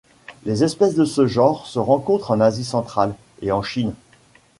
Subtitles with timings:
[0.45, 3.13] Les espèces de ce genre se rencontrent en Asie centrale
[3.43, 3.93] et en Chine.